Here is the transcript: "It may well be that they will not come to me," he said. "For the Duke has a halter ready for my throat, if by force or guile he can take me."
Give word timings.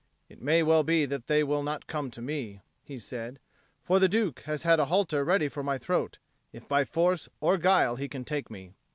"It 0.29 0.41
may 0.41 0.63
well 0.63 0.81
be 0.81 1.05
that 1.05 1.27
they 1.27 1.43
will 1.43 1.61
not 1.61 1.85
come 1.85 2.09
to 2.09 2.23
me," 2.23 2.61
he 2.83 2.97
said. 2.97 3.37
"For 3.83 3.99
the 3.99 4.09
Duke 4.09 4.39
has 4.47 4.65
a 4.65 4.85
halter 4.85 5.23
ready 5.23 5.47
for 5.47 5.61
my 5.61 5.77
throat, 5.77 6.17
if 6.51 6.67
by 6.67 6.85
force 6.85 7.29
or 7.39 7.59
guile 7.59 7.97
he 7.97 8.07
can 8.07 8.25
take 8.25 8.49
me." 8.49 8.73